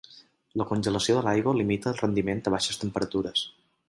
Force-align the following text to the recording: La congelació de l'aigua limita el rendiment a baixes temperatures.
La 0.61 0.65
congelació 0.69 1.17
de 1.17 1.21
l'aigua 1.27 1.53
limita 1.59 1.91
el 1.93 1.99
rendiment 2.05 2.41
a 2.45 2.55
baixes 2.55 2.81
temperatures. 2.85 3.45